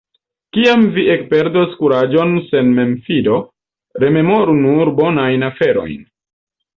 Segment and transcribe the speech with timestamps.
[0.55, 3.35] Kiam vi ekperdos kuraĝon sen memfido,
[4.05, 6.01] rememoru nur bonajn aferojn.